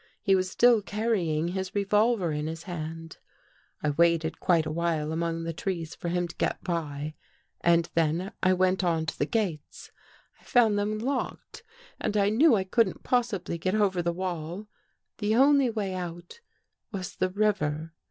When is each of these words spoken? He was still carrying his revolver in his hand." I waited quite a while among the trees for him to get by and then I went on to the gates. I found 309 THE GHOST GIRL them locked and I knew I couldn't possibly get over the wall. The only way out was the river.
He 0.23 0.33
was 0.33 0.49
still 0.49 0.81
carrying 0.81 1.49
his 1.49 1.75
revolver 1.75 2.31
in 2.31 2.47
his 2.47 2.63
hand." 2.63 3.17
I 3.83 3.91
waited 3.91 4.39
quite 4.39 4.65
a 4.65 4.71
while 4.71 5.11
among 5.11 5.43
the 5.43 5.53
trees 5.53 5.93
for 5.93 6.07
him 6.09 6.27
to 6.27 6.35
get 6.37 6.63
by 6.63 7.13
and 7.63 7.87
then 7.93 8.31
I 8.41 8.53
went 8.53 8.83
on 8.83 9.05
to 9.05 9.19
the 9.19 9.27
gates. 9.27 9.91
I 10.39 10.43
found 10.43 10.73
309 10.79 10.97
THE 10.97 11.03
GHOST 11.03 11.03
GIRL 11.05 11.17
them 11.19 11.29
locked 11.29 11.63
and 11.99 12.17
I 12.17 12.29
knew 12.29 12.55
I 12.55 12.63
couldn't 12.63 13.03
possibly 13.03 13.59
get 13.59 13.75
over 13.75 14.01
the 14.01 14.11
wall. 14.11 14.65
The 15.19 15.35
only 15.35 15.69
way 15.69 15.93
out 15.93 16.39
was 16.91 17.15
the 17.15 17.29
river. 17.29 17.93